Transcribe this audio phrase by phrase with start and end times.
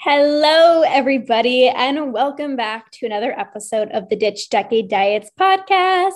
[0.00, 6.14] Hello, everybody, and welcome back to another episode of the Ditch Decade Diets podcast.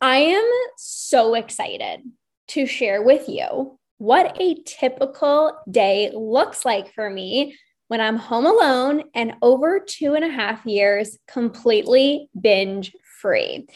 [0.00, 2.00] I am so excited
[2.48, 8.46] to share with you what a typical day looks like for me when I'm home
[8.46, 13.66] alone and over two and a half years completely binge free.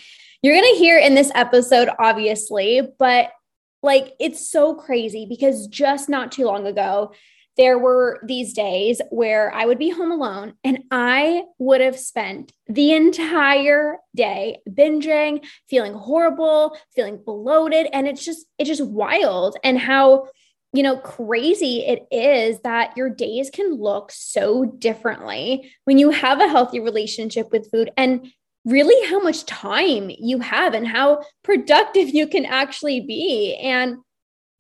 [0.41, 3.33] You're going to hear in this episode, obviously, but
[3.83, 7.12] like it's so crazy because just not too long ago,
[7.57, 12.53] there were these days where I would be home alone and I would have spent
[12.69, 17.89] the entire day binging, feeling horrible, feeling bloated.
[17.93, 19.57] And it's just, it's just wild.
[19.65, 20.29] And how,
[20.73, 26.41] you know, crazy it is that your days can look so differently when you have
[26.41, 28.31] a healthy relationship with food and
[28.67, 33.55] really how much time you have and how productive you can actually be.
[33.62, 33.97] And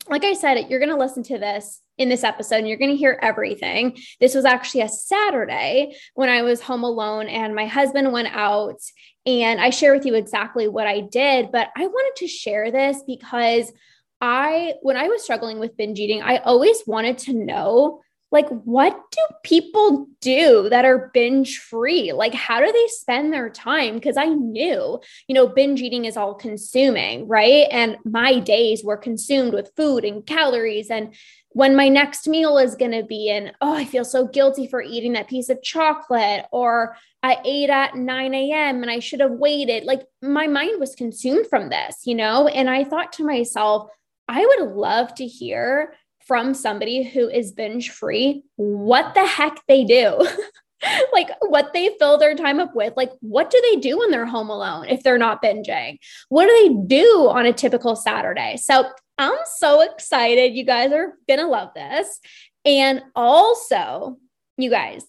[0.08, 2.90] like I said, you're going to listen to this in this episode and you're going
[2.90, 3.96] to hear everything.
[4.20, 8.80] This was actually a Saturday when I was home alone and my husband went out
[9.24, 13.02] and I share with you exactly what I did, but I wanted to share this
[13.06, 13.72] because
[14.20, 18.00] I when I was struggling with binge eating, I always wanted to know
[18.32, 23.48] like what do people do that are binge free like how do they spend their
[23.50, 23.94] time?
[23.94, 27.66] Because i knew you know binge eating is all consuming right?
[27.70, 30.90] And my days were consumed with food and calories.
[30.90, 31.14] And
[31.50, 34.82] when my next meal is going to be and oh i feel so guilty for
[34.82, 39.32] eating that piece of chocolate or i ate at 9 a.m and i should have
[39.32, 39.84] waited.
[39.84, 42.48] Like my mind was consumed from this you know?
[42.48, 43.90] And i thought to myself
[44.28, 45.94] i would love to hear
[46.26, 50.26] from somebody who is binge free what the heck they do.
[51.12, 52.92] like what they fill their time up with.
[52.96, 55.98] Like, what do they do when they're home alone if they're not binging?
[56.28, 58.56] What do they do on a typical Saturday?
[58.58, 60.54] So I'm so excited.
[60.54, 62.20] You guys are going to love this.
[62.64, 64.18] And also,
[64.58, 65.04] you guys,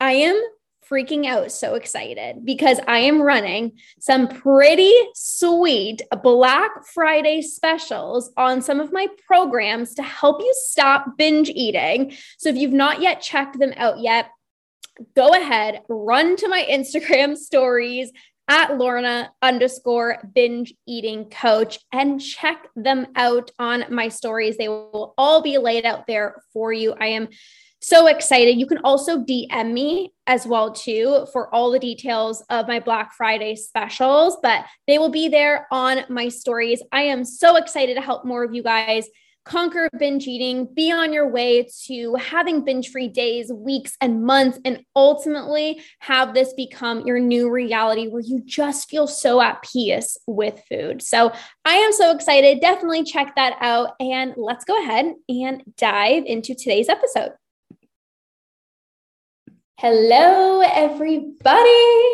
[0.00, 0.42] I am
[0.92, 8.60] freaking out so excited because I am running some pretty sweet Black Friday specials on
[8.60, 12.12] some of my programs to help you stop binge eating.
[12.36, 14.28] So if you've not yet checked them out yet,
[15.16, 18.12] go ahead, run to my Instagram stories
[18.48, 24.58] at Lorna underscore binge eating coach and check them out on my stories.
[24.58, 26.92] They will all be laid out there for you.
[26.92, 27.28] I am
[27.82, 28.58] so excited.
[28.58, 33.12] You can also DM me as well too for all the details of my Black
[33.14, 36.80] Friday specials, but they will be there on my stories.
[36.92, 39.08] I am so excited to help more of you guys
[39.44, 44.84] conquer binge eating, be on your way to having binge-free days, weeks and months and
[44.94, 50.62] ultimately have this become your new reality where you just feel so at peace with
[50.68, 51.02] food.
[51.02, 51.32] So,
[51.64, 52.60] I am so excited.
[52.60, 57.32] Definitely check that out and let's go ahead and dive into today's episode.
[59.84, 62.04] Hello, everybody.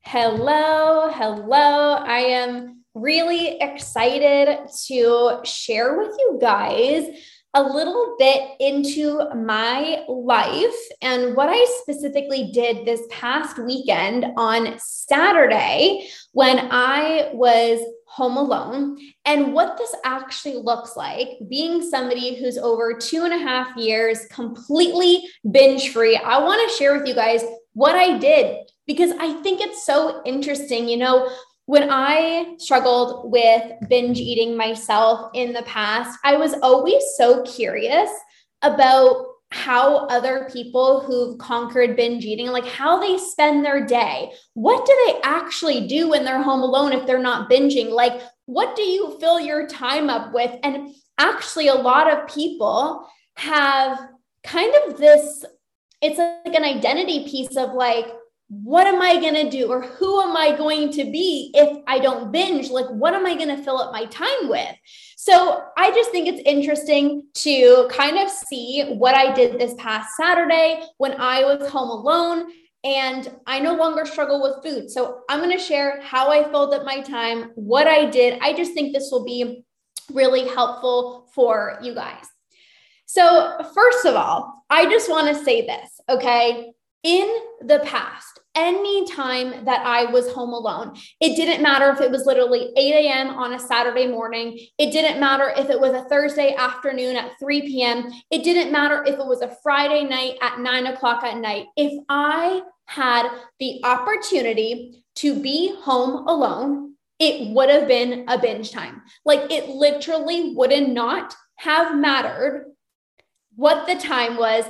[0.00, 1.96] Hello, hello.
[1.96, 7.08] I am really excited to share with you guys
[7.52, 14.78] a little bit into my life and what I specifically did this past weekend on
[14.78, 17.80] Saturday when I was
[18.10, 23.38] home alone and what this actually looks like being somebody who's over two and a
[23.38, 25.22] half years completely
[25.52, 26.16] binge free.
[26.16, 30.22] I want to share with you guys what I did because I think it's so
[30.26, 30.88] interesting.
[30.88, 31.30] You know,
[31.66, 38.10] when I struggled with binge eating myself in the past, I was always so curious
[38.62, 44.30] about how other people who've conquered binge eating, like how they spend their day.
[44.54, 47.90] What do they actually do when they're home alone if they're not binging?
[47.90, 50.52] Like, what do you fill your time up with?
[50.62, 53.06] And actually, a lot of people
[53.36, 53.98] have
[54.44, 55.44] kind of this
[56.02, 58.06] it's like an identity piece of like,
[58.48, 59.68] what am I going to do?
[59.68, 62.70] Or who am I going to be if I don't binge?
[62.70, 64.74] Like, what am I going to fill up my time with?
[65.22, 70.16] So I just think it's interesting to kind of see what I did this past
[70.18, 72.50] Saturday when I was home alone
[72.84, 74.90] and I no longer struggle with food.
[74.90, 78.38] So I'm going to share how I filled up my time, what I did.
[78.40, 79.62] I just think this will be
[80.10, 82.24] really helpful for you guys.
[83.04, 86.72] So, first of all, I just want to say this, okay?
[87.02, 87.28] In
[87.62, 90.96] the past, any time that I was home alone.
[91.20, 93.28] It didn't matter if it was literally 8 a.m.
[93.28, 94.58] on a Saturday morning.
[94.78, 98.10] It didn't matter if it was a Thursday afternoon at 3 p.m.
[98.30, 101.66] It didn't matter if it was a Friday night at 9 o'clock at night.
[101.76, 108.72] If I had the opportunity to be home alone, it would have been a binge
[108.72, 109.02] time.
[109.24, 112.66] Like it literally would not have mattered
[113.54, 114.64] what the time was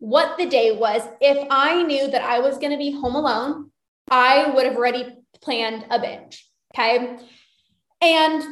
[0.00, 1.02] what the day was.
[1.20, 3.70] If I knew that I was going to be home alone,
[4.10, 6.50] I would have already planned a binge.
[6.74, 7.16] Okay.
[8.02, 8.42] And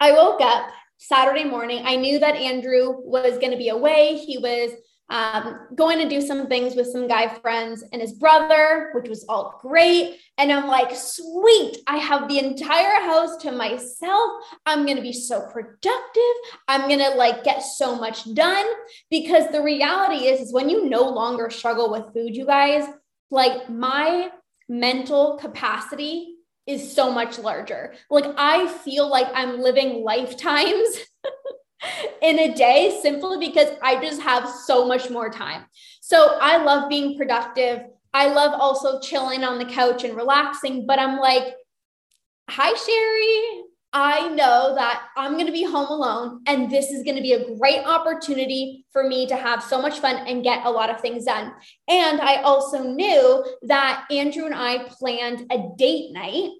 [0.00, 1.82] I woke up Saturday morning.
[1.86, 4.16] I knew that Andrew was going to be away.
[4.16, 4.72] He was
[5.10, 9.24] um, going to do some things with some guy friends and his brother, which was
[9.28, 10.16] all great.
[10.38, 14.30] And I'm like, sweet, I have the entire house to myself.
[14.64, 16.22] I'm going to be so productive.
[16.68, 18.66] I'm going to like get so much done
[19.10, 22.84] because the reality is, is when you no longer struggle with food, you guys,
[23.30, 24.30] like my
[24.68, 26.36] mental capacity
[26.66, 27.94] is so much larger.
[28.10, 30.98] Like I feel like I'm living lifetimes
[32.22, 35.64] in a day simply because I just have so much more time.
[36.00, 37.82] So I love being productive.
[38.12, 41.54] I love also chilling on the couch and relaxing, but I'm like,
[42.48, 43.64] hi, Sherry.
[43.92, 47.32] I know that I'm going to be home alone, and this is going to be
[47.32, 51.00] a great opportunity for me to have so much fun and get a lot of
[51.00, 51.52] things done.
[51.88, 56.50] And I also knew that Andrew and I planned a date night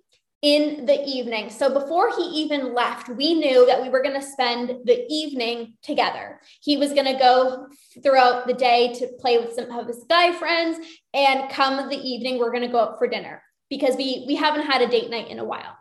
[0.42, 1.50] in the evening.
[1.50, 5.75] So before he even left, we knew that we were going to spend the evening
[5.82, 6.40] together.
[6.62, 7.66] He was going to go
[8.02, 10.78] throughout the day to play with some of his guy friends
[11.12, 14.66] and come the evening we're going to go out for dinner because we we haven't
[14.66, 15.76] had a date night in a while.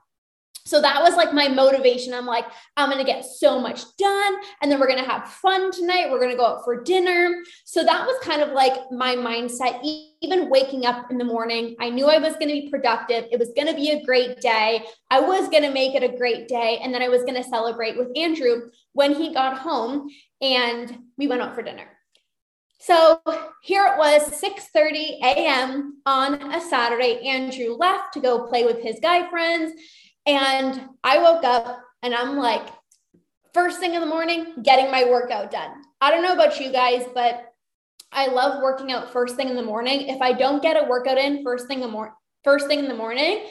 [0.65, 2.13] So that was like my motivation.
[2.13, 2.45] I'm like,
[2.77, 4.35] I'm going to get so much done.
[4.61, 6.11] And then we're going to have fun tonight.
[6.11, 7.33] We're going to go out for dinner.
[7.65, 9.79] So that was kind of like my mindset.
[10.21, 13.25] Even waking up in the morning, I knew I was going to be productive.
[13.31, 14.83] It was going to be a great day.
[15.09, 16.79] I was going to make it a great day.
[16.83, 20.09] And then I was going to celebrate with Andrew when he got home
[20.41, 21.87] and we went out for dinner.
[22.81, 23.21] So
[23.61, 26.01] here it was 6:30 a.m.
[26.05, 27.27] on a Saturday.
[27.27, 29.73] Andrew left to go play with his guy friends
[30.25, 32.67] and I woke up and I'm like,
[33.53, 35.81] first thing in the morning, getting my workout done.
[36.01, 37.45] I don't know about you guys, but
[38.11, 40.07] I love working out first thing in the morning.
[40.07, 42.13] If I don't get a workout in first thing in the morning,
[42.43, 43.45] first thing in the morning,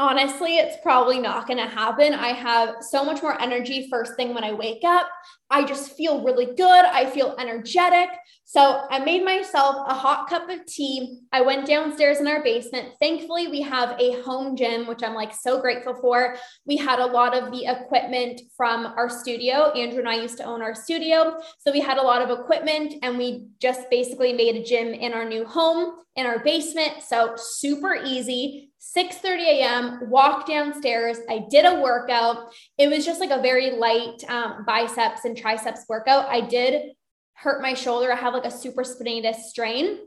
[0.00, 2.14] honestly, it's probably not going to happen.
[2.14, 5.10] I have so much more energy first thing when I wake up.
[5.50, 6.84] I just feel really good.
[6.86, 8.08] I feel energetic.
[8.44, 11.18] So I made myself a hot cup of tea.
[11.32, 12.94] I went downstairs in our basement.
[12.98, 16.36] Thankfully, we have a home gym, which I'm like so grateful for.
[16.66, 19.70] We had a lot of the equipment from our studio.
[19.72, 21.36] Andrew and I used to own our studio.
[21.58, 25.12] So we had a lot of equipment and we just basically made a gym in
[25.12, 27.02] our new home in our basement.
[27.06, 30.10] So super easy 6:30 a.m.
[30.10, 31.18] Walked downstairs.
[31.28, 32.52] I did a workout.
[32.78, 36.26] It was just like a very light um, biceps and triceps workout.
[36.28, 36.92] I did
[37.34, 38.10] hurt my shoulder.
[38.10, 39.98] I have like a supraspinatus strain,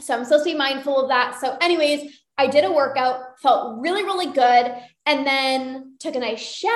[0.00, 1.40] so I'm supposed to be mindful of that.
[1.40, 3.38] So, anyways, I did a workout.
[3.40, 4.74] Felt really, really good,
[5.06, 6.72] and then took a nice shower.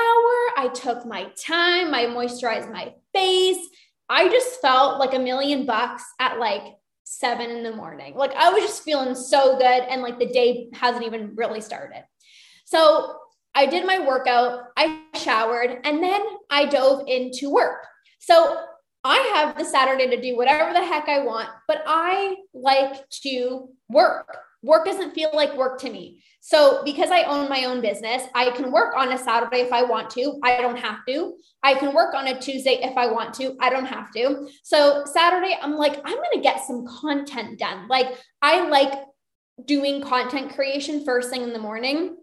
[0.57, 1.95] I took my time.
[1.95, 3.67] I moisturized my face.
[4.09, 6.63] I just felt like a million bucks at like
[7.19, 8.15] seven in the morning.
[8.15, 9.65] Like I was just feeling so good.
[9.65, 12.05] And like the day hasn't even really started.
[12.65, 13.17] So
[13.55, 17.87] I did my workout, I showered, and then I dove into work.
[18.19, 18.59] So
[19.05, 23.69] I have the Saturday to do whatever the heck I want, but I like to
[23.89, 24.37] work.
[24.65, 26.23] Work doesn't feel like work to me.
[26.41, 29.83] So, because I own my own business, I can work on a Saturday if I
[29.83, 30.41] want to.
[30.43, 31.35] I don't have to.
[31.63, 33.57] I can work on a Tuesday if I want to.
[33.61, 34.49] I don't have to.
[34.63, 37.89] So, Saturday, I'm like, I'm going to get some content done.
[37.89, 38.09] Like,
[38.43, 38.93] I like
[39.67, 42.17] doing content creation first thing in the morning.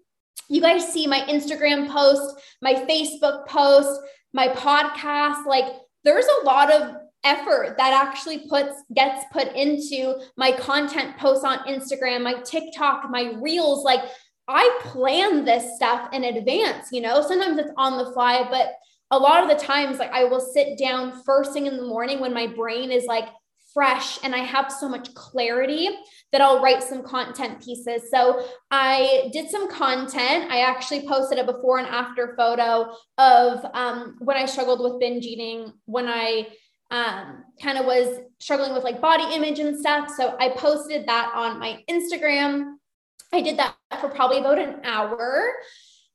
[0.50, 4.02] You guys see my Instagram post, my Facebook post,
[4.34, 5.46] my podcast.
[5.46, 5.66] Like,
[6.04, 11.60] there's a lot of effort that actually puts gets put into my content posts on
[11.60, 14.02] Instagram, my TikTok, my reels like
[14.48, 17.22] I plan this stuff in advance, you know.
[17.22, 18.74] Sometimes it's on the fly, but
[19.12, 22.20] a lot of the times like I will sit down first thing in the morning
[22.20, 23.28] when my brain is like
[23.74, 25.90] fresh and I have so much clarity
[26.32, 28.10] that I'll write some content pieces.
[28.10, 30.52] So I did some content.
[30.52, 35.26] I actually posted a before and after photo of um, when I struggled with binge
[35.26, 36.48] eating, when I
[36.92, 40.12] um, kind of was struggling with like body image and stuff.
[40.16, 42.76] So I posted that on my Instagram.
[43.34, 45.54] I did that for probably about an hour.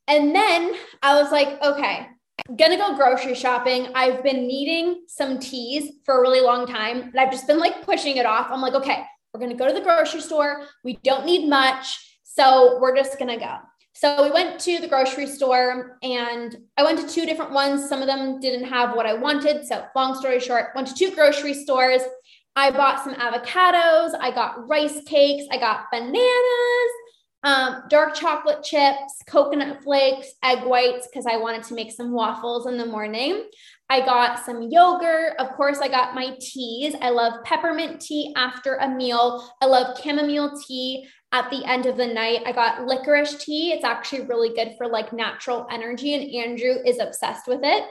[0.07, 2.09] And then I was like, okay,
[2.57, 3.89] gonna go grocery shopping.
[3.95, 7.83] I've been needing some teas for a really long time, and I've just been like
[7.85, 8.49] pushing it off.
[8.51, 9.03] I'm like, okay,
[9.33, 10.67] we're gonna go to the grocery store.
[10.85, 12.19] We don't need much.
[12.23, 13.57] So we're just gonna go.
[13.99, 17.89] So we went to the grocery store and I went to two different ones.
[17.89, 19.67] Some of them didn't have what I wanted.
[19.67, 22.03] So, long story short, went to two grocery stores.
[22.55, 26.93] I bought some avocados, I got rice cakes, I got bananas,
[27.43, 32.67] um, dark chocolate chips, coconut flakes, egg whites, because I wanted to make some waffles
[32.67, 33.49] in the morning.
[33.89, 35.37] I got some yogurt.
[35.39, 36.95] Of course, I got my teas.
[37.01, 39.49] I love peppermint tea after a meal.
[39.63, 42.43] I love chamomile tea at the end of the night.
[42.47, 43.73] I got licorice tea.
[43.73, 47.85] It's actually really good for like natural energy, and Andrew is obsessed with it.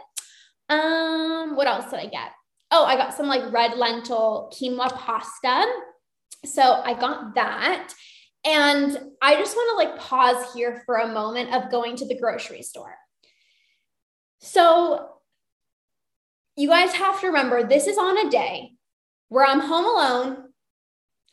[0.70, 2.32] Um, what else did I get?
[2.72, 5.66] Oh, I got some like red lentil quinoa pasta.
[6.46, 7.94] So I got that.
[8.46, 12.20] And I just want to like pause here for a moment of going to the
[12.20, 12.96] grocery store.
[14.40, 15.10] So,
[16.56, 18.74] you guys have to remember this is on a day
[19.30, 20.50] where I'm home alone,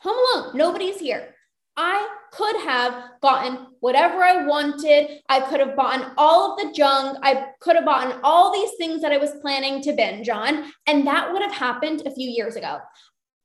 [0.01, 1.32] home alone, nobody's here.
[1.77, 5.21] I could have gotten whatever I wanted.
[5.29, 7.19] I could have bought all of the junk.
[7.23, 10.71] I could have bought all these things that I was planning to binge on.
[10.87, 12.79] And that would have happened a few years ago.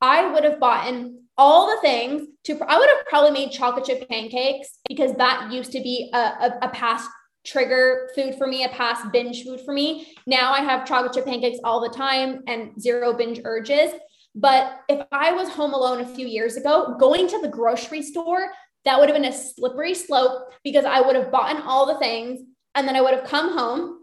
[0.02, 0.94] I would have bought
[1.38, 5.72] all the things to, I would have probably made chocolate chip pancakes because that used
[5.72, 7.10] to be a, a, a past
[7.46, 10.14] trigger food for me, a past binge food for me.
[10.26, 13.92] Now I have chocolate chip pancakes all the time and zero binge urges.
[14.40, 18.52] But if I was home alone a few years ago, going to the grocery store,
[18.86, 22.42] that would have been a slippery slope because I would have bought all the things
[22.76, 24.02] and then I would have come home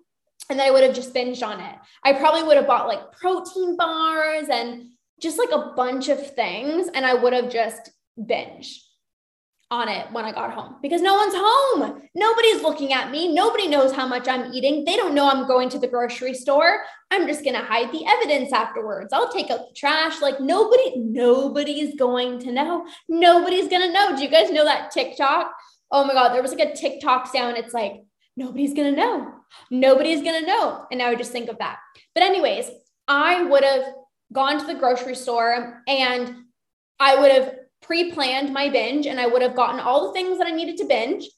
[0.50, 1.76] and then I would have just binged on it.
[2.02, 6.88] I probably would have bought like protein bars and just like a bunch of things
[6.92, 8.78] and I would have just binged
[9.74, 12.02] on it when I got home because no one's home.
[12.14, 13.34] Nobody's looking at me.
[13.34, 14.84] Nobody knows how much I'm eating.
[14.84, 16.84] They don't know I'm going to the grocery store.
[17.10, 19.12] I'm just going to hide the evidence afterwards.
[19.12, 20.22] I'll take out the trash.
[20.22, 22.86] Like nobody, nobody's going to know.
[23.08, 24.16] Nobody's going to know.
[24.16, 25.52] Do you guys know that TikTok?
[25.90, 27.56] Oh my God, there was like a TikTok sound.
[27.56, 27.94] It's like,
[28.36, 29.32] nobody's going to know.
[29.70, 30.86] Nobody's going to know.
[30.90, 31.78] And now I just think of that.
[32.14, 32.70] But, anyways,
[33.06, 33.84] I would have
[34.32, 36.34] gone to the grocery store and
[36.98, 37.54] I would have
[37.86, 40.84] pre-planned my binge and I would have gotten all the things that I needed to
[40.84, 41.28] binge.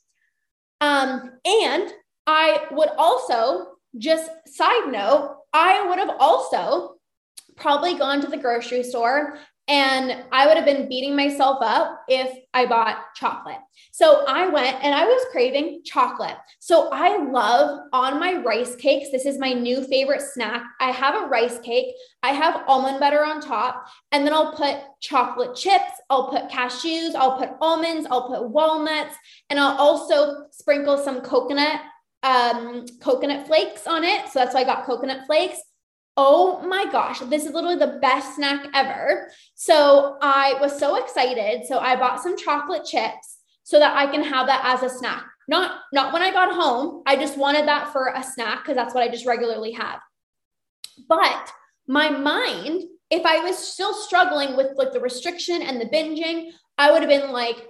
[0.81, 1.93] Um, and
[2.27, 6.95] I would also just side note, I would have also
[7.57, 12.33] probably gone to the grocery store and I would have been beating myself up if
[12.55, 13.59] I bought chocolate.
[13.91, 16.37] So I went and I was craving chocolate.
[16.61, 19.11] So I love on my rice cakes.
[19.11, 20.63] This is my new favorite snack.
[20.81, 24.77] I have a rice cake, I have almond butter on top, and then I'll put
[25.01, 29.17] chocolate chips, I'll put cashews, I'll put almonds, I'll put walnuts,
[29.51, 31.81] and I'll also sprinkle some coconut
[32.23, 34.29] um, coconut flakes on it.
[34.29, 35.59] So that's why I got coconut flakes.
[36.17, 39.31] Oh my gosh, this is literally the best snack ever.
[39.55, 41.67] So I was so excited.
[41.67, 45.25] So I bought some chocolate chips so that I can have that as a snack.
[45.49, 47.03] Not not when I got home.
[47.07, 50.01] I just wanted that for a snack because that's what I just regularly have.
[51.09, 51.53] But
[51.87, 56.91] my mind, if I was still struggling with like the restriction and the binging, I
[56.91, 57.67] would have been like,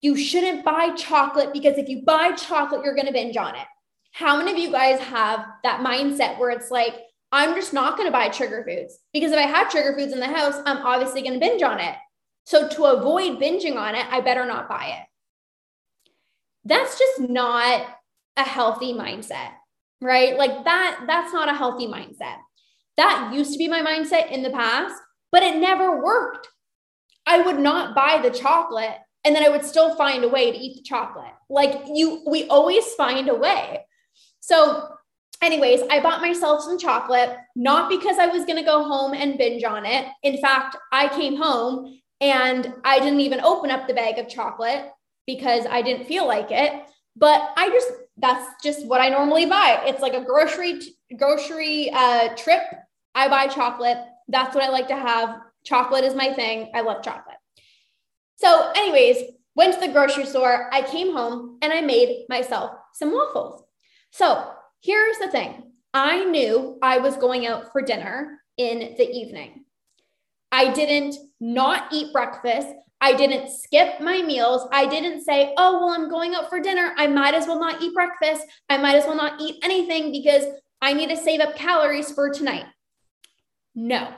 [0.00, 3.66] you shouldn't buy chocolate because if you buy chocolate, you're going to binge on it.
[4.12, 6.94] How many of you guys have that mindset where it's like,
[7.30, 10.20] I'm just not going to buy trigger foods because if I have trigger foods in
[10.20, 11.94] the house, I'm obviously going to binge on it.
[12.44, 15.06] So to avoid binging on it, I better not buy it.
[16.64, 17.86] That's just not
[18.36, 19.50] a healthy mindset,
[20.00, 20.38] right?
[20.38, 22.36] Like that that's not a healthy mindset.
[22.96, 24.94] That used to be my mindset in the past,
[25.30, 26.48] but it never worked.
[27.26, 30.58] I would not buy the chocolate and then I would still find a way to
[30.58, 31.34] eat the chocolate.
[31.50, 33.84] Like you we always find a way.
[34.40, 34.88] So
[35.42, 39.38] anyways, I bought myself some chocolate, not because I was going to go home and
[39.38, 40.06] binge on it.
[40.22, 44.90] In fact, I came home and I didn't even open up the bag of chocolate
[45.26, 46.72] because I didn't feel like it.
[47.16, 49.82] But I just, that's just what I normally buy.
[49.84, 50.80] It's like a grocery,
[51.16, 52.62] grocery uh, trip.
[53.14, 53.98] I buy chocolate.
[54.28, 55.40] That's what I like to have.
[55.64, 56.70] Chocolate is my thing.
[56.74, 57.36] I love chocolate.
[58.36, 60.70] So, anyways, went to the grocery store.
[60.72, 63.64] I came home and I made myself some waffles.
[64.12, 69.64] So, Here's the thing I knew I was going out for dinner in the evening.
[70.52, 72.68] I didn't not eat breakfast.
[73.00, 74.66] I didn't skip my meals.
[74.72, 76.94] I didn't say, oh, well, I'm going out for dinner.
[76.96, 78.44] I might as well not eat breakfast.
[78.68, 80.44] I might as well not eat anything because
[80.80, 82.64] I need to save up calories for tonight.
[83.74, 84.12] No,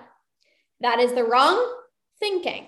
[0.81, 1.63] that is the wrong
[2.21, 2.67] thinking.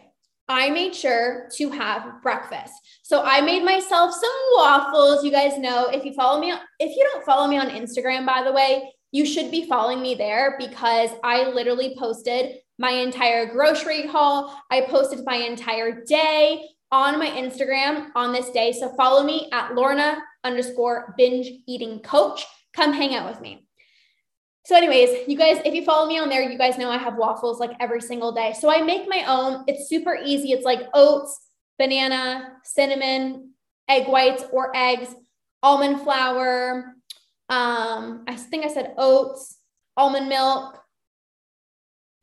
[0.53, 2.75] I made sure to have breakfast.
[3.03, 5.25] So I made myself some waffles.
[5.25, 8.43] You guys know if you follow me, if you don't follow me on Instagram, by
[8.45, 14.07] the way, you should be following me there because I literally posted my entire grocery
[14.07, 14.55] haul.
[14.71, 18.73] I posted my entire day on my Instagram on this day.
[18.73, 22.45] So follow me at Lorna underscore binge eating coach.
[22.77, 23.67] Come hang out with me.
[24.65, 27.17] So, anyways, you guys, if you follow me on there, you guys know I have
[27.17, 28.55] waffles like every single day.
[28.59, 29.65] So I make my own.
[29.67, 30.53] It's super easy.
[30.53, 31.37] It's like oats,
[31.79, 33.55] banana, cinnamon,
[33.89, 35.09] egg whites or eggs,
[35.63, 36.95] almond flour.
[37.49, 39.59] Um, I think I said oats,
[39.97, 40.75] almond milk.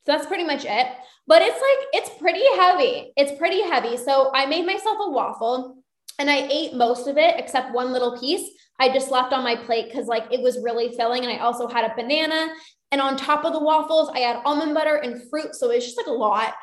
[0.05, 0.88] So that's pretty much it.
[1.27, 3.12] But it's like, it's pretty heavy.
[3.17, 3.98] It's pretty heavy.
[3.98, 5.78] So I made myself a waffle
[6.19, 8.47] and I ate most of it except one little piece
[8.79, 11.23] I just left on my plate because like it was really filling.
[11.23, 12.47] And I also had a banana.
[12.91, 15.53] And on top of the waffles, I had almond butter and fruit.
[15.53, 16.53] So it's just like a lot.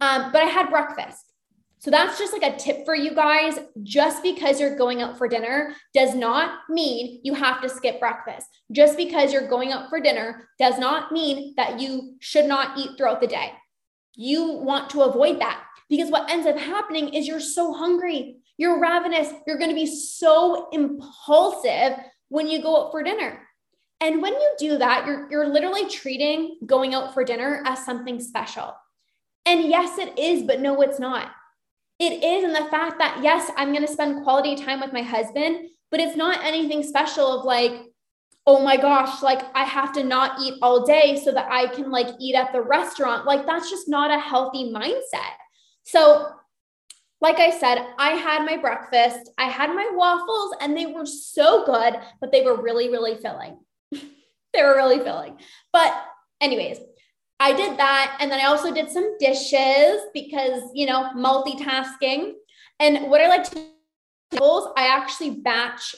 [0.00, 1.24] Um, but I had breakfast.
[1.80, 3.58] So that's just like a tip for you guys.
[3.82, 8.46] Just because you're going out for dinner does not mean you have to skip breakfast.
[8.72, 12.96] Just because you're going out for dinner does not mean that you should not eat
[12.96, 13.52] throughout the day.
[14.16, 18.38] You want to avoid that because what ends up happening is you're so hungry.
[18.58, 19.32] You're ravenous.
[19.46, 21.98] You're going to be so impulsive
[22.28, 23.40] when you go out for dinner.
[24.00, 28.20] And when you do that, you're, you're literally treating going out for dinner as something
[28.20, 28.74] special.
[29.46, 31.30] And yes, it is, but no, it's not.
[31.98, 35.02] It is in the fact that, yes, I'm going to spend quality time with my
[35.02, 37.72] husband, but it's not anything special of like,
[38.46, 41.90] oh my gosh, like I have to not eat all day so that I can
[41.90, 43.26] like eat at the restaurant.
[43.26, 45.34] Like that's just not a healthy mindset.
[45.84, 46.28] So
[47.20, 51.64] like I said, I had my breakfast, I had my waffles, and they were so
[51.66, 53.58] good, but they were really, really filling.
[53.90, 55.38] they were really filling.
[55.72, 55.92] But,
[56.40, 56.78] anyways,
[57.40, 58.18] I did that.
[58.20, 62.32] And then I also did some dishes because, you know, multitasking.
[62.78, 65.96] And what I like to do, is I actually batch,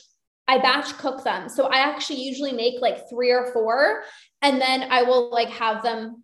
[0.49, 1.51] I batch cook them.
[1.51, 4.05] So I actually usually make like three or four,
[4.41, 6.23] and then I will like have them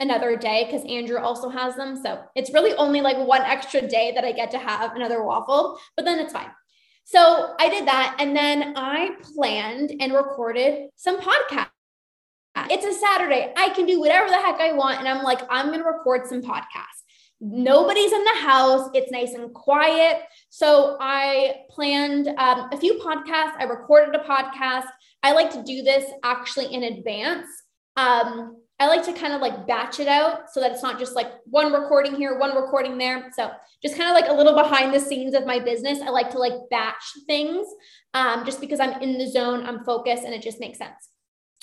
[0.00, 2.00] another day because Andrew also has them.
[2.02, 5.78] So it's really only like one extra day that I get to have another waffle,
[5.96, 6.50] but then it's fine.
[7.04, 8.16] So I did that.
[8.18, 11.68] And then I planned and recorded some podcasts.
[12.70, 13.52] It's a Saturday.
[13.56, 15.00] I can do whatever the heck I want.
[15.00, 17.02] And I'm like, I'm going to record some podcasts.
[17.40, 18.88] Nobody's in the house.
[18.94, 20.22] It's nice and quiet.
[20.50, 23.54] So I planned um, a few podcasts.
[23.58, 24.86] I recorded a podcast.
[25.22, 27.46] I like to do this actually in advance.
[27.96, 31.14] Um, I like to kind of like batch it out so that it's not just
[31.14, 33.30] like one recording here, one recording there.
[33.36, 36.00] So just kind of like a little behind the scenes of my business.
[36.00, 37.66] I like to like batch things
[38.14, 41.08] um, just because I'm in the zone, I'm focused, and it just makes sense.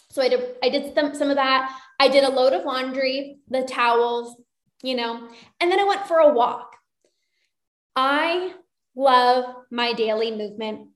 [0.10, 1.78] So I did I did some, some of that.
[2.00, 4.41] I did a load of laundry, the towels,
[4.82, 6.76] you know, and then I went for a walk.
[7.95, 8.54] I
[8.95, 10.89] love my daily movement.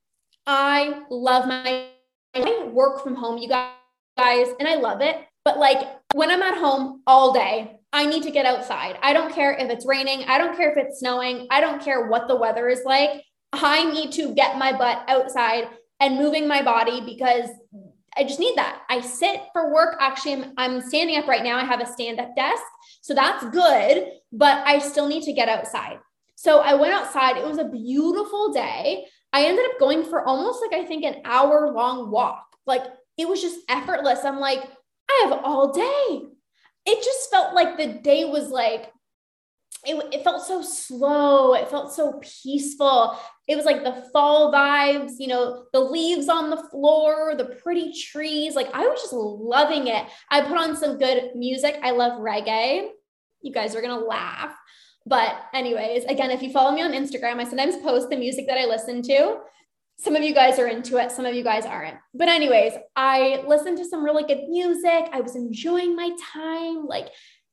[0.47, 1.89] I love my
[2.33, 5.17] I work from home, you guys, and I love it.
[5.45, 8.97] But like when I'm at home all day, I need to get outside.
[9.01, 10.25] I don't care if it's raining.
[10.27, 11.47] I don't care if it's snowing.
[11.49, 13.23] I don't care what the weather is like.
[13.53, 15.69] I need to get my butt outside
[16.01, 17.49] and moving my body because
[18.17, 18.81] I just need that.
[18.89, 19.97] I sit for work.
[19.99, 21.57] Actually, I'm, I'm standing up right now.
[21.57, 22.63] I have a stand up desk.
[23.01, 25.99] So that's good, but I still need to get outside.
[26.35, 27.37] So I went outside.
[27.37, 29.05] It was a beautiful day.
[29.31, 32.45] I ended up going for almost like I think an hour long walk.
[32.65, 32.83] Like
[33.17, 34.23] it was just effortless.
[34.23, 34.63] I'm like,
[35.09, 36.27] I have all day.
[36.85, 38.91] It just felt like the day was like,
[39.85, 41.53] it, it felt so slow.
[41.53, 43.17] It felt so peaceful.
[43.47, 47.93] It was like the fall vibes, you know, the leaves on the floor, the pretty
[47.93, 48.55] trees.
[48.55, 50.05] Like I was just loving it.
[50.31, 51.77] I put on some good music.
[51.83, 52.87] I love reggae.
[53.41, 54.55] You guys are going to laugh.
[55.05, 58.57] But, anyways, again, if you follow me on Instagram, I sometimes post the music that
[58.57, 59.37] I listen to
[59.97, 61.97] some of you guys are into it, some of you guys aren't.
[62.13, 65.09] But, anyways, I listened to some really good music.
[65.11, 67.07] I was enjoying my time, like,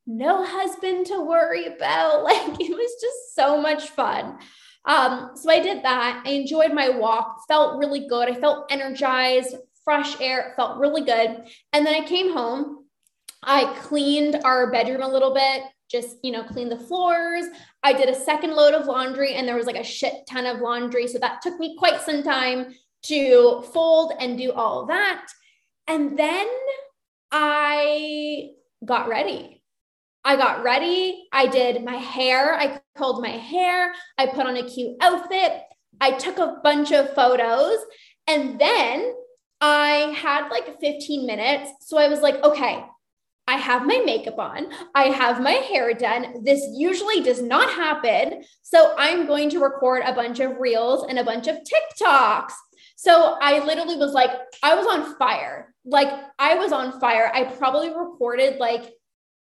[0.06, 2.24] no husband to worry about.
[2.32, 4.38] Like, it was just so much fun.
[4.84, 6.22] Um, so I did that.
[6.26, 8.28] I enjoyed my walk, felt really good.
[8.28, 11.44] I felt energized, fresh air, felt really good.
[11.72, 12.84] And then I came home.
[13.42, 17.44] I cleaned our bedroom a little bit, just, you know, clean the floors.
[17.82, 20.60] I did a second load of laundry and there was like a shit ton of
[20.60, 21.06] laundry.
[21.06, 22.74] So that took me quite some time
[23.04, 25.26] to fold and do all that.
[25.86, 26.48] And then
[27.30, 28.50] I
[28.84, 29.62] got ready.
[30.24, 31.28] I got ready.
[31.32, 32.54] I did my hair.
[32.54, 33.92] I curled my hair.
[34.16, 35.62] I put on a cute outfit.
[36.00, 37.78] I took a bunch of photos.
[38.28, 39.14] And then
[39.60, 41.72] I had like 15 minutes.
[41.80, 42.84] So I was like, okay,
[43.52, 44.68] I have my makeup on.
[44.94, 46.42] I have my hair done.
[46.42, 48.44] This usually does not happen.
[48.62, 52.52] So I'm going to record a bunch of reels and a bunch of TikToks.
[52.96, 54.30] So I literally was like,
[54.62, 55.74] I was on fire.
[55.84, 57.30] Like I was on fire.
[57.34, 58.90] I probably recorded like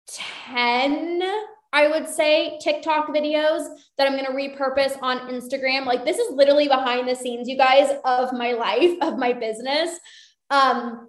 [0.06, 1.24] 10,
[1.72, 3.66] I would say, TikTok videos
[3.98, 5.84] that I'm going to repurpose on Instagram.
[5.84, 9.98] Like this is literally behind the scenes, you guys, of my life, of my business.
[10.50, 11.08] Um,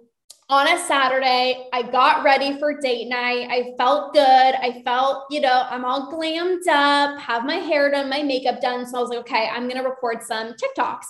[0.50, 3.48] on a Saturday, I got ready for date night.
[3.50, 4.22] I felt good.
[4.22, 8.86] I felt, you know, I'm all glammed up, have my hair done, my makeup done.
[8.86, 11.04] So I was like, okay, I'm going to record some TikToks.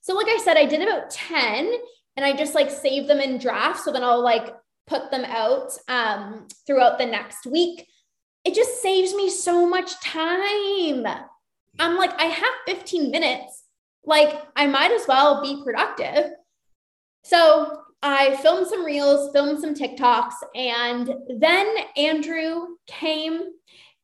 [0.00, 1.72] So, like I said, I did about 10
[2.16, 3.84] and I just like save them in drafts.
[3.84, 4.54] So then I'll like
[4.88, 7.86] put them out um, throughout the next week.
[8.44, 11.06] It just saves me so much time.
[11.78, 13.64] I'm like, I have 15 minutes.
[14.04, 16.32] Like, I might as well be productive.
[17.22, 23.42] So I filmed some reels, filmed some TikToks, and then Andrew came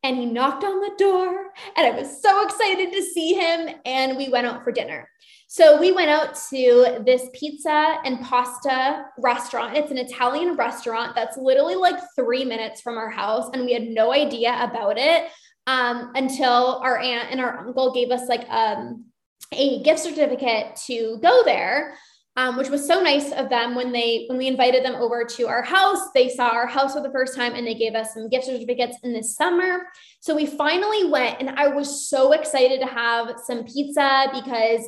[0.02, 3.70] and he knocked on the door, and I was so excited to see him.
[3.84, 5.08] And we went out for dinner.
[5.48, 9.76] So we went out to this pizza and pasta restaurant.
[9.76, 13.84] It's an Italian restaurant that's literally like three minutes from our house, and we had
[13.88, 15.30] no idea about it
[15.66, 19.06] um, until our aunt and our uncle gave us like um,
[19.52, 21.96] a gift certificate to go there.
[22.38, 25.48] Um, which was so nice of them when they when we invited them over to
[25.48, 28.28] our house they saw our house for the first time and they gave us some
[28.28, 29.86] gift certificates in the summer
[30.20, 34.86] so we finally went and i was so excited to have some pizza because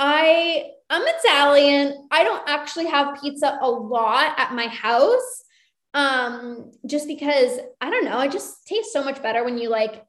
[0.00, 2.08] I I'm Italian.
[2.10, 5.44] I don't actually have pizza a lot at my house.
[5.92, 10.02] Um, just because I don't know, it just tastes so much better when you like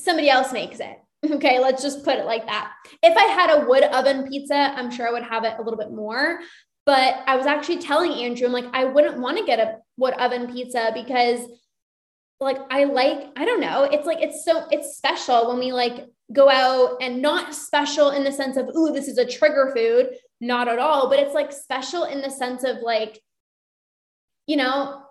[0.00, 0.98] somebody else makes it.
[1.24, 2.72] Okay, let's just put it like that.
[3.02, 5.78] If I had a wood oven pizza, I'm sure I would have it a little
[5.78, 6.40] bit more.
[6.84, 10.14] But I was actually telling Andrew, I'm like, I wouldn't want to get a wood
[10.14, 11.40] oven pizza because
[12.38, 16.06] like I like, I don't know, it's like it's so it's special when we like
[16.32, 20.10] go out and not special in the sense of, ooh, this is a trigger food,
[20.40, 23.20] not at all, but it's like special in the sense of like,
[24.46, 25.02] you know,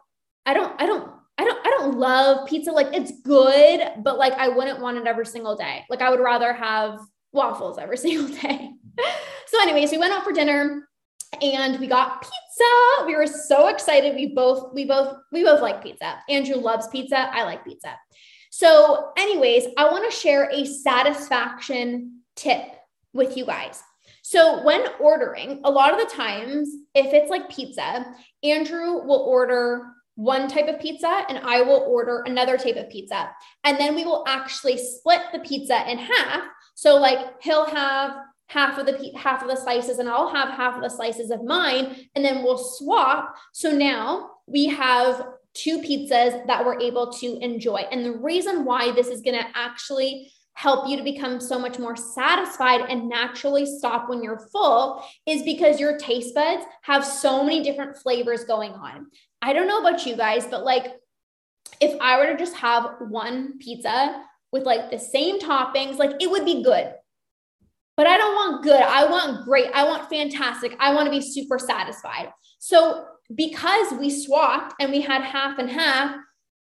[0.45, 2.71] I don't, I don't, I don't, I don't love pizza.
[2.71, 5.85] Like it's good, but like I wouldn't want it every single day.
[5.89, 6.99] Like I would rather have
[7.33, 8.71] waffles every single day.
[9.47, 10.87] so, anyways, we went out for dinner
[11.41, 13.05] and we got pizza.
[13.05, 14.15] We were so excited.
[14.15, 16.19] We both, we both, we both like pizza.
[16.29, 17.29] Andrew loves pizza.
[17.31, 17.97] I like pizza.
[18.51, 22.63] So, anyways, I want to share a satisfaction tip
[23.13, 23.83] with you guys.
[24.21, 28.05] So, when ordering, a lot of the times, if it's like pizza,
[28.43, 29.83] Andrew will order
[30.15, 33.30] one type of pizza and I will order another type of pizza.
[33.63, 36.43] And then we will actually split the pizza in half.
[36.73, 38.15] So, like, he'll have
[38.47, 41.43] half of the half of the slices and I'll have half of the slices of
[41.43, 45.25] mine and then we'll swap so now we have
[45.56, 47.78] two pizzas that we're able to enjoy.
[47.91, 51.77] And the reason why this is going to actually help you to become so much
[51.77, 57.43] more satisfied and naturally stop when you're full is because your taste buds have so
[57.43, 59.07] many different flavors going on.
[59.41, 60.93] I don't know about you guys, but like
[61.81, 66.31] if I were to just have one pizza with like the same toppings, like it
[66.31, 66.93] would be good.
[67.97, 68.81] But I don't want good.
[68.81, 69.71] I want great.
[69.73, 70.75] I want fantastic.
[70.79, 72.31] I want to be super satisfied.
[72.59, 76.15] So because we swapped and we had half and half,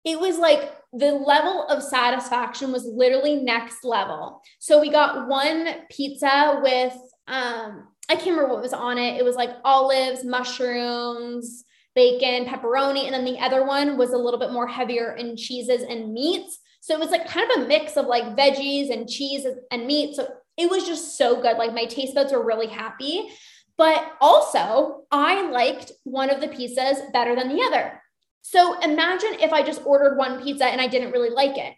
[0.06, 4.42] it was like the level of satisfaction was literally next level.
[4.60, 6.98] So we got one pizza with
[7.28, 9.20] um I can't remember what was on it.
[9.20, 14.40] It was like olives, mushrooms, bacon, pepperoni, and then the other one was a little
[14.40, 16.58] bit more heavier in cheeses and meats.
[16.82, 20.16] So it was like kind of a mix of like veggies and cheese and meat.
[20.16, 21.58] So it was just so good.
[21.58, 23.30] Like my taste buds were really happy.
[23.78, 28.02] But also, I liked one of the pizzas better than the other.
[28.42, 31.74] So imagine if I just ordered one pizza and I didn't really like it.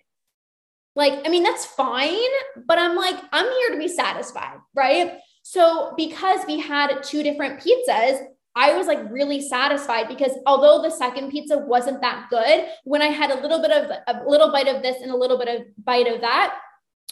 [0.95, 2.19] Like, I mean, that's fine,
[2.67, 5.19] but I'm like, I'm here to be satisfied, right?
[5.43, 10.93] So, because we had two different pizzas, I was like really satisfied because although the
[10.93, 14.67] second pizza wasn't that good, when I had a little bit of a little bite
[14.67, 16.57] of this and a little bit of bite of that,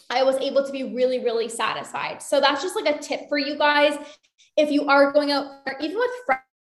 [0.09, 2.21] I was able to be really, really satisfied.
[2.21, 3.97] So that's just like a tip for you guys
[4.57, 5.45] if you are going out,
[5.79, 6.11] even with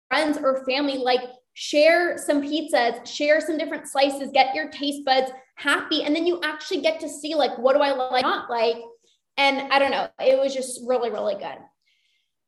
[0.10, 1.22] friends or family, like
[1.54, 6.04] share some pizzas, share some different slices, get your taste buds happy.
[6.04, 8.78] And then you actually get to see, like, what do I like, not like?
[9.38, 11.58] And I don't know, it was just really, really good.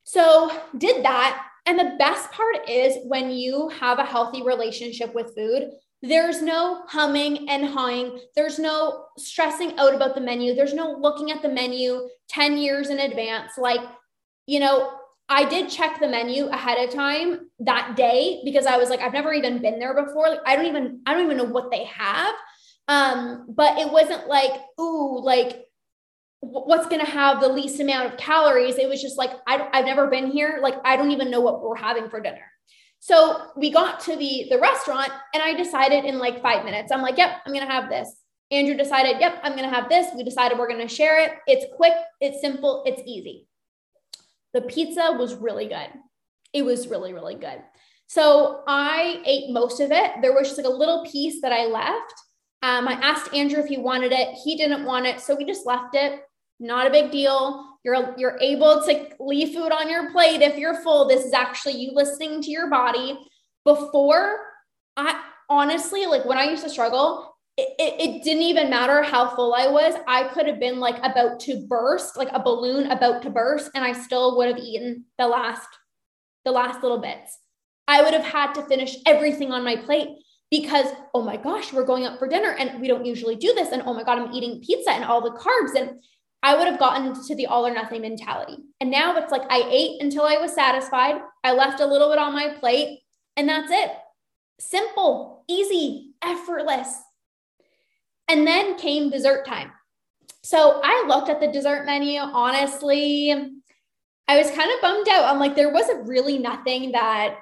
[0.04, 1.48] So, did that.
[1.68, 6.84] And the best part is when you have a healthy relationship with food, There's no
[6.88, 8.20] humming and hawing.
[8.36, 10.54] There's no stressing out about the menu.
[10.54, 13.54] There's no looking at the menu 10 years in advance.
[13.58, 13.82] Like,
[14.46, 14.91] you know,
[15.28, 19.14] I did check the menu ahead of time that day because I was like, I've
[19.14, 20.30] never even been there before.
[20.30, 22.36] Like, I don't even, I don't even know what they have.
[22.88, 25.66] Um, but it wasn't like, ooh, like
[26.42, 28.78] what's going to have the least amount of calories.
[28.78, 30.60] It was just like, I, I've never been here.
[30.62, 32.52] Like, I don't even know what we're having for dinner.
[33.00, 37.02] So we got to the, the restaurant and I decided in like five minutes, I'm
[37.02, 38.16] like, yep, I'm to have this.
[38.52, 40.08] Andrew decided, yep, I'm to have this.
[40.16, 41.32] We decided we're to share it.
[41.48, 43.48] It's quick, it's simple, it's easy.
[44.56, 45.89] The pizza was really good.
[46.54, 47.62] It was really, really good.
[48.08, 50.12] So I ate most of it.
[50.22, 52.13] There was just like a little piece that I left.
[52.63, 54.30] Um, I asked Andrew if he wanted it.
[54.46, 55.20] He didn't want it.
[55.20, 56.22] So we just left it.
[56.62, 57.65] Not a big deal.
[57.84, 61.06] You're, you're able to leave food on your plate if you're full.
[61.06, 63.20] This is actually you listening to your body.
[63.65, 64.39] Before,
[64.96, 69.54] I honestly, like when I used to struggle, it, it, didn't even matter how full
[69.54, 69.96] I was.
[70.08, 73.84] I could have been like about to burst, like a balloon about to burst, and
[73.84, 75.68] I still would have eaten the last,
[76.44, 77.39] the last little bits.
[77.88, 80.10] I would have had to finish everything on my plate
[80.52, 83.72] because, oh my gosh, we're going out for dinner and we don't usually do this.
[83.72, 85.80] And oh my God, I'm eating pizza and all the carbs.
[85.80, 86.02] And
[86.44, 88.58] I would have gotten to the all or nothing mentality.
[88.80, 91.22] And now it's like I ate until I was satisfied.
[91.44, 93.00] I left a little bit on my plate,
[93.36, 93.91] and that's it.
[94.60, 97.02] Simple, easy, effortless.
[98.28, 99.72] And then came dessert time.
[100.44, 102.20] So I looked at the dessert menu.
[102.20, 103.32] Honestly,
[104.28, 105.26] I was kind of bummed out.
[105.26, 107.38] I'm like, there wasn't really nothing that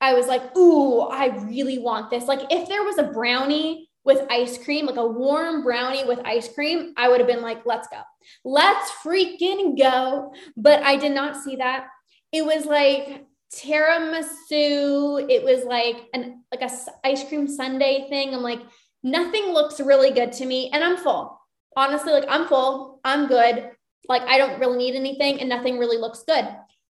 [0.00, 2.26] I was like, ooh, I really want this.
[2.26, 6.52] Like, if there was a brownie with ice cream, like a warm brownie with ice
[6.52, 8.00] cream, I would have been like, let's go.
[8.44, 10.34] Let's freaking go.
[10.56, 11.86] But I did not see that.
[12.32, 15.30] It was like tiramisu.
[15.30, 16.70] It was like an like a
[17.04, 18.34] ice cream sundae thing.
[18.34, 18.60] I'm like,
[19.04, 20.70] nothing looks really good to me.
[20.72, 21.38] And I'm full.
[21.76, 23.00] Honestly, like I'm full.
[23.04, 23.70] I'm good.
[24.08, 26.48] Like I don't really need anything and nothing really looks good.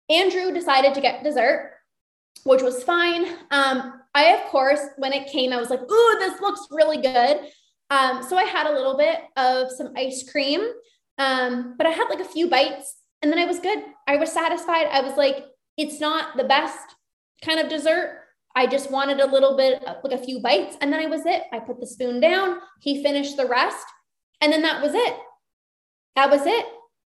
[0.08, 1.72] Andrew decided to get dessert,
[2.44, 3.26] which was fine.
[3.50, 7.40] Um, I, of course, when it came, I was like, ooh, this looks really good.
[7.90, 10.60] Um, so I had a little bit of some ice cream,
[11.18, 13.78] um, but I had like a few bites and then I was good.
[14.06, 14.86] I was satisfied.
[14.90, 16.94] I was like, it's not the best
[17.44, 18.20] kind of dessert.
[18.56, 21.42] I just wanted a little bit, like a few bites, and then I was it.
[21.52, 22.58] I put the spoon down.
[22.80, 23.86] He finished the rest,
[24.40, 25.16] and then that was it.
[26.16, 26.64] That was it.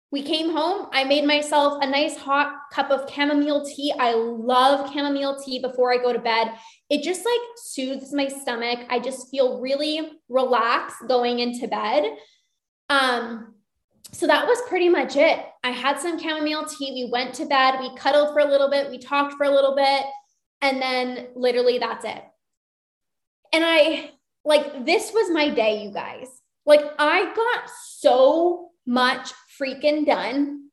[0.10, 0.88] We came home.
[0.94, 3.92] I made myself a nice hot cup of chamomile tea.
[4.00, 6.54] I love chamomile tea before I go to bed.
[6.90, 8.80] It just like soothes my stomach.
[8.90, 12.16] I just feel really relaxed going into bed.
[12.90, 13.56] Um,
[14.12, 15.44] so that was pretty much it.
[15.64, 16.92] I had some chamomile tea.
[16.94, 17.80] We went to bed.
[17.80, 18.92] We cuddled for a little bit.
[18.92, 20.06] We talked for a little bit.
[20.64, 22.24] And then literally that's it.
[23.52, 24.12] And I
[24.46, 26.28] like, this was my day, you guys.
[26.66, 30.70] Like, I got so much freaking done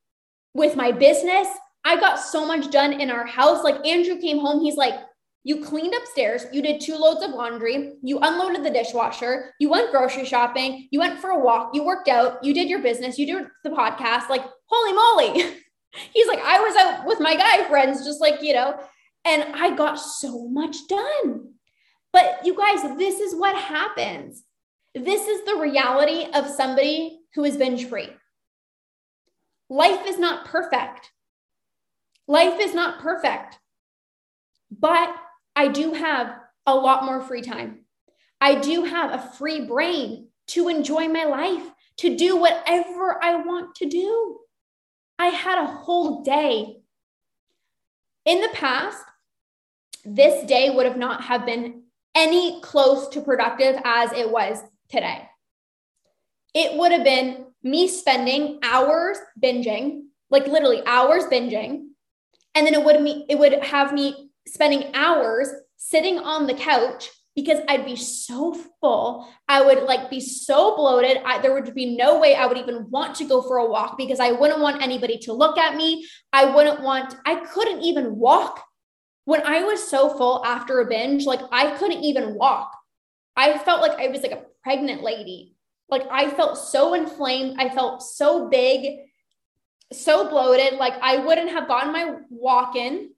[0.55, 1.49] with my business.
[1.85, 3.65] I got so much done in our house.
[3.65, 4.95] Like Andrew came home, he's like,
[5.43, 9.91] you cleaned upstairs, you did two loads of laundry, you unloaded the dishwasher, you went
[9.91, 13.27] grocery shopping, you went for a walk, you worked out, you did your business, you
[13.27, 14.29] did the podcast.
[14.29, 15.57] Like, holy moly.
[16.13, 18.79] He's like, I was out with my guy friends, just like, you know,
[19.25, 21.55] and I got so much done.
[22.13, 24.43] But you guys, this is what happens.
[24.95, 28.09] This is the reality of somebody who is binge free.
[29.69, 31.11] Life is not perfect.
[32.27, 33.59] Life is not perfect.
[34.71, 35.15] But
[35.55, 36.35] I do have
[36.67, 37.85] a lot more free time.
[38.41, 41.63] I do have a free brain to enjoy my life,
[41.99, 44.39] to do whatever I want to do.
[45.19, 46.79] I had a whole day.
[48.25, 49.05] In the past,
[50.05, 51.83] this day would have not have been
[52.15, 55.29] any close to productive as it was today.
[56.55, 61.89] It would have been me spending hours binging, like literally hours binging,
[62.55, 67.09] and then it would me it would have me spending hours sitting on the couch
[67.37, 69.29] because I'd be so full.
[69.49, 71.23] I would like be so bloated.
[71.25, 73.97] I, there would be no way I would even want to go for a walk
[73.97, 76.07] because I wouldn't want anybody to look at me.
[76.33, 78.63] I wouldn't want, I couldn't even walk.
[79.31, 82.77] When I was so full after a binge, like I couldn't even walk.
[83.37, 85.55] I felt like I was like a pregnant lady.
[85.89, 87.55] Like I felt so inflamed.
[87.61, 89.03] I felt so big,
[89.93, 90.81] so bloated.
[90.81, 93.11] Like I wouldn't have gotten my walk in.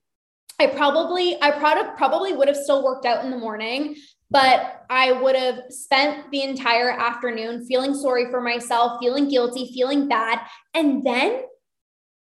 [0.61, 3.97] I probably, I probably, probably would have still worked out in the morning,
[4.31, 10.09] but I would have spent the entire afternoon feeling sorry for myself, feeling guilty, feeling
[10.09, 10.41] bad.
[10.75, 11.41] And then,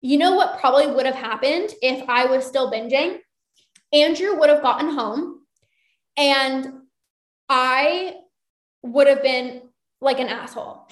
[0.00, 3.18] you know what probably would have happened if I was still binging?
[3.92, 5.40] Andrew would have gotten home
[6.16, 6.72] and
[7.48, 8.16] I
[8.82, 9.62] would have been
[10.00, 10.88] like an asshole.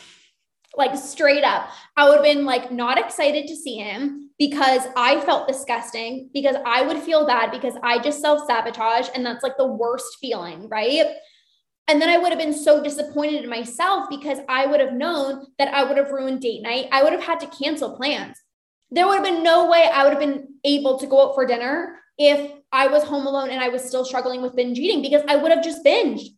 [0.77, 1.69] Like straight up.
[1.97, 6.57] I would have been like not excited to see him because I felt disgusting, because
[6.67, 9.09] I would feel bad because I just self sabotage.
[9.15, 11.07] And that's like the worst feeling, right?
[11.87, 15.47] And then I would have been so disappointed in myself because I would have known
[15.59, 16.89] that I would have ruined date night.
[16.91, 18.37] I would have had to cancel plans.
[18.91, 21.47] There would have been no way I would have been able to go out for
[21.47, 25.23] dinner if I was home alone and I was still struggling with binge eating because
[25.29, 26.29] I would have just binged.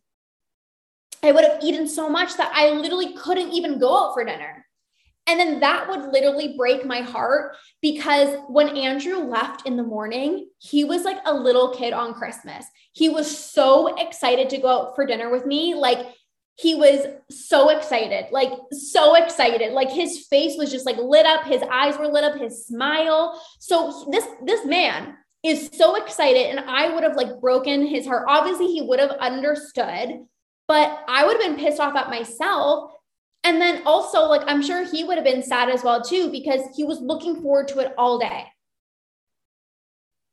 [1.23, 4.65] I would have eaten so much that I literally couldn't even go out for dinner.
[5.27, 10.49] And then that would literally break my heart because when Andrew left in the morning,
[10.59, 12.65] he was like a little kid on Christmas.
[12.93, 15.75] He was so excited to go out for dinner with me.
[15.75, 15.99] Like
[16.55, 19.73] he was so excited, like so excited.
[19.73, 23.39] Like his face was just like lit up, his eyes were lit up, his smile.
[23.59, 25.17] So this this man
[25.49, 28.25] is so excited and I would have like broken his heart.
[28.27, 30.25] Obviously, he would have understood,
[30.67, 32.91] but I would have been pissed off at myself
[33.43, 36.61] and then also, like, I'm sure he would have been sad as well, too, because
[36.75, 38.45] he was looking forward to it all day.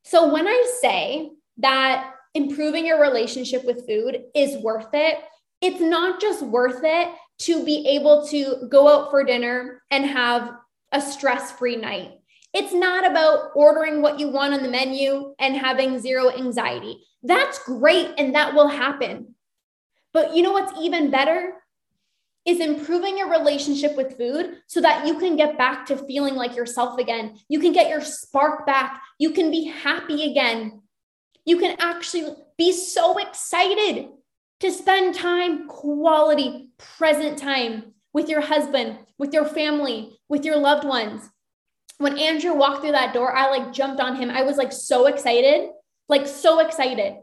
[0.03, 5.19] So when I say that improving your relationship with food is worth it,
[5.61, 10.51] it's not just worth it to be able to go out for dinner and have
[10.91, 12.19] a stress free night.
[12.55, 17.05] It's not about ordering what you want on the menu and having zero anxiety.
[17.23, 19.35] That's great and that will happen.
[20.13, 21.55] But you know what's even better?
[22.45, 26.55] is improving your relationship with food so that you can get back to feeling like
[26.55, 27.39] yourself again.
[27.49, 29.03] You can get your spark back.
[29.19, 30.83] You can be happy again.
[31.47, 34.09] You can actually be so excited
[34.61, 40.87] to spend time, quality, present time with your husband, with your family, with your loved
[40.87, 41.29] ones.
[41.99, 44.31] When Andrew walked through that door, I like jumped on him.
[44.31, 45.71] I was like so excited,
[46.09, 47.15] like so excited.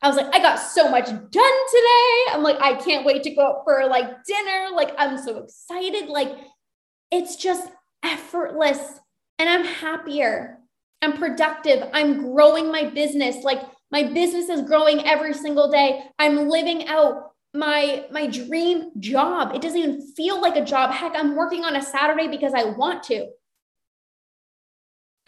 [0.00, 2.24] I was like, I got so much done today.
[2.30, 4.68] I'm like, I can't wait to go out for like dinner.
[4.72, 6.08] Like, I'm so excited.
[6.08, 6.36] Like,
[7.10, 7.68] it's just
[8.04, 9.00] effortless
[9.38, 10.58] and I'm happier.
[11.02, 11.88] I'm productive.
[11.92, 13.42] I'm growing my business.
[13.42, 16.04] Like, my business is growing every single day.
[16.18, 19.54] I'm living out my my dream job.
[19.54, 20.92] It doesn't even feel like a job.
[20.92, 23.26] Heck, I'm working on a Saturday because I want to.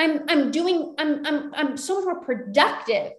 [0.01, 3.13] I'm I'm doing I'm I'm I'm so much more productive.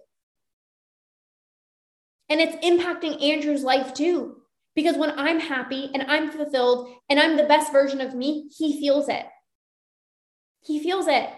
[2.28, 4.38] And it's impacting Andrew's life too.
[4.74, 8.80] Because when I'm happy and I'm fulfilled and I'm the best version of me, he
[8.80, 9.26] feels it.
[10.62, 11.28] He feels it.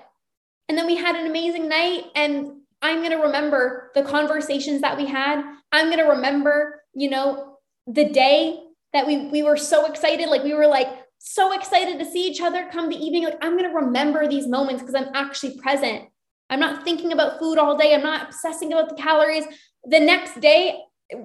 [0.69, 2.05] And then we had an amazing night.
[2.15, 5.43] And I'm going to remember the conversations that we had.
[5.73, 8.61] I'm going to remember, you know, the day
[8.93, 10.29] that we, we were so excited.
[10.29, 10.89] Like we were like
[11.27, 13.25] so excited to see each other come the evening.
[13.25, 16.05] Like I'm going to remember these moments because I'm actually present.
[16.51, 17.95] I'm not thinking about food all day.
[17.95, 19.45] I'm not obsessing about the calories
[19.87, 20.79] the next day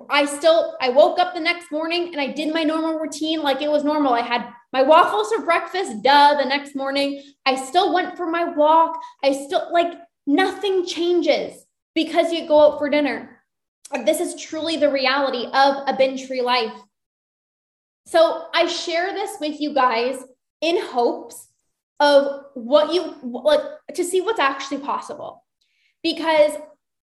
[0.10, 3.62] I still I woke up the next morning and I did my normal routine like
[3.62, 4.14] it was normal.
[4.14, 7.24] I had my waffles for breakfast, duh, the next morning.
[7.46, 9.00] I still went for my walk.
[9.24, 9.94] I still like
[10.28, 13.42] nothing changes because you go out for dinner.
[14.06, 16.74] This is truly the reality of a binge free life.
[18.10, 20.17] So I share this with you guys
[20.62, 21.48] in hopes
[22.00, 23.62] of what you like
[23.93, 25.45] to see what's actually possible.
[26.02, 26.54] Because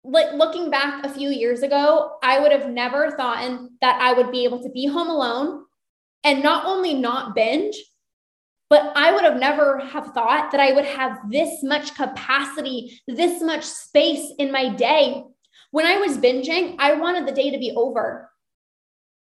[0.04, 3.40] like looking back a few years ago, I would have never thought
[3.80, 5.64] that I would be able to be home alone
[6.22, 7.74] and not only not binge,
[8.70, 13.42] but I would have never have thought that I would have this much capacity, this
[13.42, 15.24] much space in my day.
[15.72, 18.31] When I was binging, I wanted the day to be over.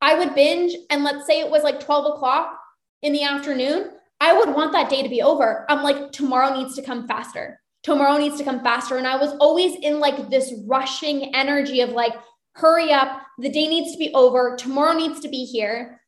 [0.07, 2.59] I would binge, and let's say it was like 12 o'clock
[3.03, 3.91] in the afternoon,
[4.21, 5.67] I would want that day to be over.
[5.69, 8.97] I'm like, tomorrow needs to come faster tomorrow needs to come faster.
[8.97, 12.15] And I was always in like this rushing energy of like,
[12.55, 16.01] hurry up, the day needs to be over, tomorrow needs to be here.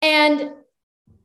[0.00, 0.52] And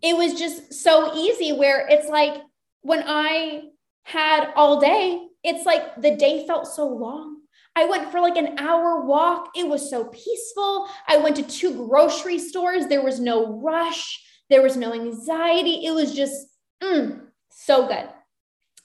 [0.02, 2.42] it was just so easy where it's like
[2.82, 3.70] when I
[4.04, 7.38] had all day, it's like the day felt so long.
[7.76, 9.52] I went for like an hour walk.
[9.56, 10.88] It was so peaceful.
[11.08, 12.88] I went to two grocery stores.
[12.88, 14.22] There was no rush.
[14.50, 15.86] There was no anxiety.
[15.86, 16.48] It was just
[16.84, 18.10] mm, so good.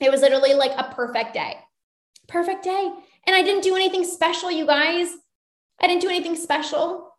[0.00, 1.56] It was literally like a perfect day.
[2.28, 2.90] Perfect day.
[3.26, 5.08] And I didn't do anything special, you guys.
[5.80, 7.12] I didn't do anything special.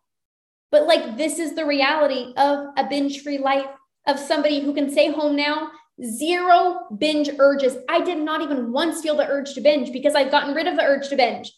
[0.70, 3.66] But like, this is the reality of a binge free life
[4.06, 5.70] of somebody who can stay home now,
[6.02, 7.76] zero binge urges.
[7.88, 10.76] I did not even once feel the urge to binge because I've gotten rid of
[10.76, 11.52] the urge to binge.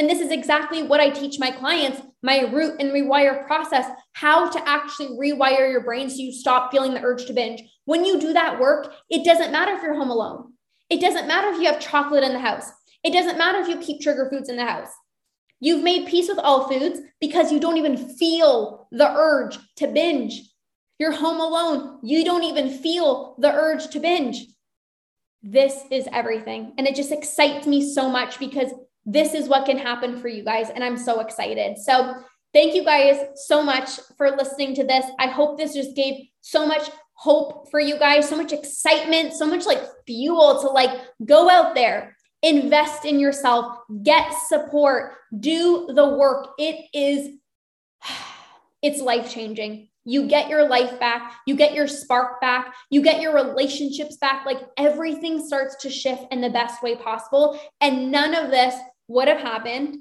[0.00, 4.48] And this is exactly what I teach my clients my root and rewire process, how
[4.48, 7.62] to actually rewire your brain so you stop feeling the urge to binge.
[7.84, 10.54] When you do that work, it doesn't matter if you're home alone.
[10.88, 12.70] It doesn't matter if you have chocolate in the house.
[13.04, 14.88] It doesn't matter if you keep trigger foods in the house.
[15.60, 20.40] You've made peace with all foods because you don't even feel the urge to binge.
[20.98, 21.98] You're home alone.
[22.02, 24.46] You don't even feel the urge to binge.
[25.42, 26.72] This is everything.
[26.78, 28.72] And it just excites me so much because
[29.06, 30.70] this is what can happen for you guys.
[30.70, 31.78] And I'm so excited.
[31.78, 32.14] So,
[32.52, 35.04] thank you guys so much for listening to this.
[35.18, 36.90] I hope this just gave so much
[37.20, 41.74] hope for you guys, so much excitement, so much like fuel to like go out
[41.74, 46.48] there, invest in yourself, get support, do the work.
[46.58, 47.36] It is,
[48.82, 49.88] it's life changing.
[50.04, 54.46] You get your life back, you get your spark back, you get your relationships back.
[54.46, 57.60] Like everything starts to shift in the best way possible.
[57.82, 58.74] And none of this
[59.10, 59.98] would have happened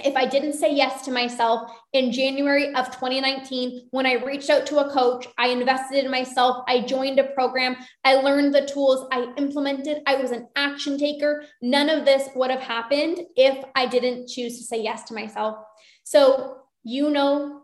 [0.00, 4.66] if I didn't say yes to myself in January of 2019, when I reached out
[4.66, 9.06] to a coach, I invested in myself, I joined a program, I learned the tools,
[9.12, 11.44] I implemented, I was an action taker.
[11.62, 15.58] None of this would have happened if I didn't choose to say yes to myself.
[16.02, 17.62] So, you know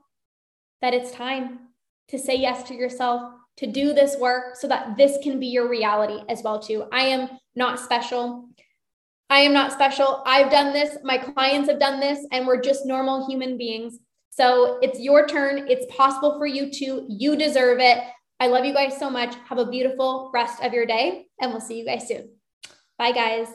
[0.80, 1.58] that it's time
[2.08, 5.68] to say yes to yourself, to do this work so that this can be your
[5.68, 6.86] reality as well too.
[6.90, 8.48] I am not special.
[9.30, 10.22] I am not special.
[10.26, 10.98] I've done this.
[11.04, 14.00] My clients have done this and we're just normal human beings.
[14.30, 15.68] So it's your turn.
[15.68, 17.06] It's possible for you to.
[17.08, 18.02] You deserve it.
[18.40, 19.34] I love you guys so much.
[19.48, 22.30] Have a beautiful rest of your day and we'll see you guys soon.
[22.98, 23.46] Bye guys.